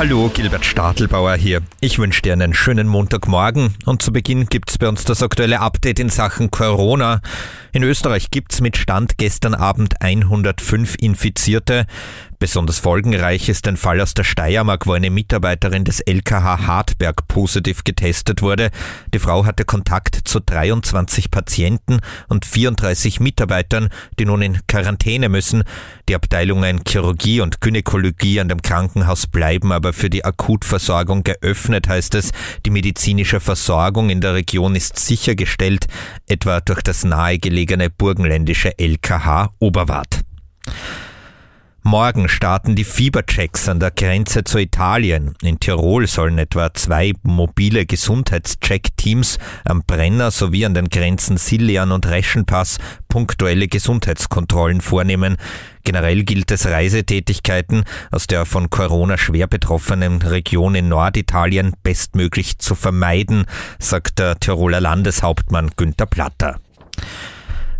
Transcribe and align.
Hallo, 0.00 0.30
Gilbert 0.32 0.64
Stadelbauer 0.64 1.34
hier. 1.34 1.60
Ich 1.80 1.98
wünsche 1.98 2.22
dir 2.22 2.32
einen 2.32 2.54
schönen 2.54 2.88
Montagmorgen 2.88 3.74
und 3.84 4.00
zu 4.00 4.14
Beginn 4.14 4.46
gibt's 4.46 4.78
bei 4.78 4.88
uns 4.88 5.04
das 5.04 5.22
aktuelle 5.22 5.60
Update 5.60 5.98
in 5.98 6.08
Sachen 6.08 6.50
Corona. 6.50 7.20
In 7.74 7.82
Österreich 7.82 8.30
gibt's 8.30 8.62
mit 8.62 8.78
Stand 8.78 9.18
gestern 9.18 9.54
Abend 9.54 10.00
105 10.00 10.96
Infizierte. 10.98 11.84
Besonders 12.38 12.78
folgenreich 12.78 13.50
ist 13.50 13.68
ein 13.68 13.76
Fall 13.76 14.00
aus 14.00 14.14
der 14.14 14.24
Steiermark, 14.24 14.86
wo 14.86 14.92
eine 14.92 15.10
Mitarbeiterin 15.10 15.84
des 15.84 16.00
LKH 16.00 16.66
Hartberg 16.66 17.28
positiv 17.28 17.84
getestet 17.84 18.40
wurde. 18.40 18.70
Die 19.12 19.18
Frau 19.18 19.44
hatte 19.44 19.66
Kontakt 19.66 20.18
zu 20.24 20.40
23 20.40 21.30
Patienten 21.30 22.00
und 22.28 22.46
34 22.46 23.20
Mitarbeitern, 23.20 23.90
die 24.18 24.24
nun 24.24 24.40
in 24.40 24.58
Quarantäne 24.66 25.28
müssen. 25.28 25.64
Die 26.10 26.16
Abteilungen 26.16 26.80
Chirurgie 26.84 27.40
und 27.40 27.60
Gynäkologie 27.60 28.40
an 28.40 28.48
dem 28.48 28.62
Krankenhaus 28.62 29.28
bleiben 29.28 29.70
aber 29.70 29.92
für 29.92 30.10
die 30.10 30.24
Akutversorgung 30.24 31.22
geöffnet, 31.22 31.86
heißt 31.86 32.16
es. 32.16 32.32
Die 32.66 32.70
medizinische 32.70 33.38
Versorgung 33.38 34.10
in 34.10 34.20
der 34.20 34.34
Region 34.34 34.74
ist 34.74 34.98
sichergestellt, 34.98 35.86
etwa 36.26 36.58
durch 36.62 36.82
das 36.82 37.04
nahegelegene 37.04 37.90
burgenländische 37.90 38.76
LKH 38.76 39.52
Oberwart. 39.60 40.24
Morgen 41.82 42.28
starten 42.28 42.76
die 42.76 42.84
Fieberchecks 42.84 43.66
an 43.66 43.80
der 43.80 43.90
Grenze 43.90 44.44
zu 44.44 44.58
Italien. 44.58 45.34
In 45.40 45.58
Tirol 45.58 46.06
sollen 46.06 46.36
etwa 46.36 46.74
zwei 46.74 47.14
mobile 47.22 47.86
Gesundheitscheck-Teams 47.86 49.38
am 49.64 49.82
Brenner 49.86 50.30
sowie 50.30 50.66
an 50.66 50.74
den 50.74 50.90
Grenzen 50.90 51.38
Sillian 51.38 51.90
und 51.90 52.06
Reschenpass 52.06 52.78
punktuelle 53.08 53.66
Gesundheitskontrollen 53.66 54.82
vornehmen. 54.82 55.38
Generell 55.82 56.24
gilt 56.24 56.50
es, 56.50 56.66
Reisetätigkeiten 56.66 57.84
aus 58.10 58.26
der 58.26 58.44
von 58.44 58.68
Corona 58.68 59.16
schwer 59.16 59.46
betroffenen 59.46 60.20
Region 60.20 60.74
in 60.74 60.88
Norditalien 60.88 61.72
bestmöglich 61.82 62.58
zu 62.58 62.74
vermeiden, 62.74 63.46
sagt 63.78 64.18
der 64.18 64.38
Tiroler 64.38 64.82
Landeshauptmann 64.82 65.70
Günther 65.76 66.06
Platter. 66.06 66.60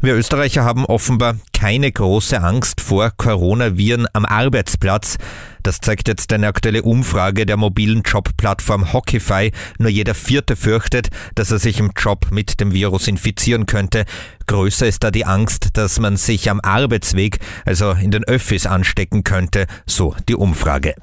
Wir 0.03 0.15
Österreicher 0.15 0.65
haben 0.65 0.87
offenbar 0.87 1.37
keine 1.53 1.93
große 1.93 2.41
Angst 2.41 2.81
vor 2.81 3.11
Coronaviren 3.11 4.07
am 4.15 4.25
Arbeitsplatz. 4.25 5.19
Das 5.63 5.81
zeigt 5.81 6.09
jetzt 6.09 6.33
eine 6.33 6.47
aktuelle 6.47 6.83
Umfrage 6.85 7.45
der 7.45 7.59
mobilen 7.59 8.01
Jobplattform 8.01 8.95
Hockeyfy. 8.95 9.53
Nur 9.79 9.91
jeder 9.91 10.15
Vierte 10.15 10.57
fürchtet, 10.57 11.11
dass 11.35 11.51
er 11.51 11.59
sich 11.59 11.79
im 11.81 11.91
Job 11.95 12.29
mit 12.31 12.61
dem 12.61 12.73
Virus 12.73 13.09
infizieren 13.09 13.67
könnte. 13.67 14.07
Größer 14.47 14.87
ist 14.87 15.05
da 15.05 15.11
die 15.11 15.27
Angst, 15.27 15.77
dass 15.77 16.01
man 16.01 16.17
sich 16.17 16.49
am 16.49 16.61
Arbeitsweg, 16.61 17.39
also 17.67 17.91
in 17.91 18.11
den 18.11 18.25
Öffis, 18.25 18.65
anstecken 18.65 19.23
könnte. 19.23 19.67
So 19.85 20.17
die 20.31 20.35
Umfrage. 20.35 20.95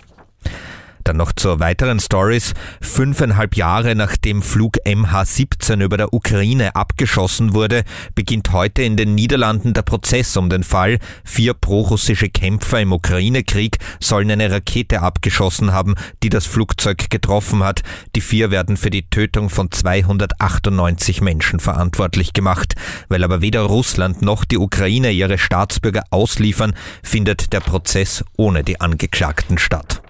Dann 1.08 1.16
noch 1.16 1.32
zu 1.32 1.62
weiteren 1.62 2.02
Stories. 2.02 2.54
Fünfeinhalb 2.82 3.56
Jahre 3.56 3.96
nachdem 3.96 4.42
Flug 4.42 4.76
MH17 4.86 5.82
über 5.82 5.96
der 5.96 6.14
Ukraine 6.14 6.76
abgeschossen 6.76 7.54
wurde, 7.54 7.86
beginnt 8.14 8.52
heute 8.52 8.82
in 8.82 8.98
den 8.98 9.16
Niederlanden 9.16 9.74
der 9.74 9.84
Prozess 9.84 10.36
um 10.36 10.50
den 10.50 10.66
Fall. 10.66 11.00
Vier 11.24 11.54
prorussische 11.54 12.28
Kämpfer 12.28 12.82
im 12.82 12.92
Ukraine-Krieg 12.92 13.78
sollen 14.02 14.30
eine 14.30 14.52
Rakete 14.52 15.02
abgeschossen 15.02 15.72
haben, 15.72 15.96
die 16.24 16.30
das 16.30 16.46
Flugzeug 16.46 17.10
getroffen 17.10 17.64
hat. 17.64 17.84
Die 18.18 18.22
vier 18.22 18.52
werden 18.52 18.76
für 18.76 18.90
die 18.90 19.10
Tötung 19.10 19.50
von 19.50 19.72
298 19.72 21.22
Menschen 21.22 21.62
verantwortlich 21.62 22.34
gemacht. 22.34 22.74
Weil 23.08 23.24
aber 23.24 23.40
weder 23.40 23.62
Russland 23.62 24.22
noch 24.22 24.44
die 24.44 24.58
Ukraine 24.58 25.12
ihre 25.12 25.38
Staatsbürger 25.38 26.04
ausliefern, 26.10 26.76
findet 27.02 27.54
der 27.54 27.62
Prozess 27.62 28.26
ohne 28.36 28.66
die 28.66 28.82
Angeklagten 28.82 29.58
statt. 29.58 30.02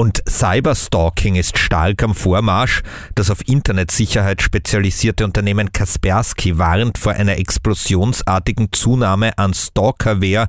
Und 0.00 0.22
Cyberstalking 0.26 1.34
ist 1.34 1.58
stark 1.58 2.02
am 2.02 2.14
Vormarsch. 2.14 2.80
Das 3.16 3.30
auf 3.30 3.46
Internetsicherheit 3.46 4.40
spezialisierte 4.40 5.26
Unternehmen 5.26 5.72
Kaspersky 5.72 6.56
warnt 6.56 6.96
vor 6.96 7.12
einer 7.12 7.36
explosionsartigen 7.36 8.72
Zunahme 8.72 9.36
an 9.36 9.52
Stalkerware. 9.52 10.48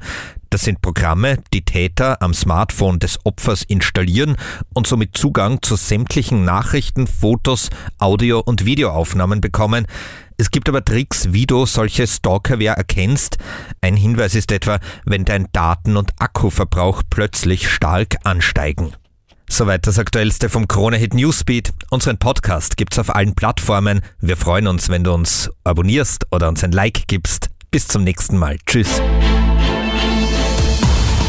Das 0.50 0.62
sind 0.62 0.82
Programme, 0.82 1.40
die 1.54 1.66
Täter 1.66 2.22
am 2.22 2.34
Smartphone 2.34 3.00
des 3.00 3.20
Opfers 3.26 3.64
installieren 3.64 4.38
und 4.74 4.88
somit 4.88 5.18
Zugang 5.18 5.62
zu 5.62 5.76
sämtlichen 5.76 6.46
Nachrichten, 6.46 7.06
Fotos, 7.06 7.72
Audio- 8.00 8.40
und 8.40 8.64
Videoaufnahmen 8.64 9.42
bekommen. 9.42 9.86
Es 10.38 10.52
gibt 10.52 10.70
aber 10.70 10.86
Tricks, 10.86 11.34
wie 11.34 11.46
du 11.46 11.66
solche 11.66 12.08
Stalkerware 12.08 12.78
erkennst. 12.78 13.38
Ein 13.82 13.98
Hinweis 13.98 14.34
ist 14.34 14.54
etwa, 14.54 14.80
wenn 15.04 15.26
dein 15.26 15.48
Daten- 15.52 15.98
und 15.98 16.12
Akkuverbrauch 16.20 17.04
plötzlich 17.10 17.70
stark 17.70 18.16
ansteigen. 18.24 18.94
Soweit 19.52 19.86
das 19.86 20.00
Aktuellste 20.00 20.48
vom 20.48 20.66
Krone-Hit 20.66 21.14
Newsbeat. 21.14 21.74
Unseren 21.90 22.18
Podcast 22.18 22.78
gibt's 22.78 22.98
auf 22.98 23.14
allen 23.14 23.36
Plattformen. 23.36 24.00
Wir 24.22 24.38
freuen 24.38 24.66
uns, 24.66 24.88
wenn 24.88 25.04
du 25.04 25.12
uns 25.12 25.50
abonnierst 25.66 26.26
oder 26.32 26.48
uns 26.48 26.64
ein 26.64 26.72
Like 26.72 27.06
gibst. 27.08 27.50
Bis 27.70 27.86
zum 27.86 28.06
nächsten 28.06 28.38
Mal. 28.38 28.56
Tschüss. 28.66 29.02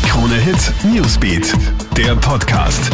Krone-Hit 0.06 0.72
Newsbeat, 0.84 1.52
der 1.96 2.14
Podcast. 2.14 2.92